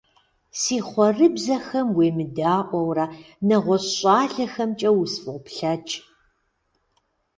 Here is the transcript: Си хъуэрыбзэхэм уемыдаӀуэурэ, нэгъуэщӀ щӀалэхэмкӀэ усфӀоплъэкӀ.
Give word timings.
Си 0.59 0.77
хъуэрыбзэхэм 0.87 1.87
уемыдаӀуэурэ, 1.97 3.05
нэгъуэщӀ 3.47 3.91
щӀалэхэмкӀэ 3.97 4.89
усфӀоплъэкӀ. 5.01 5.95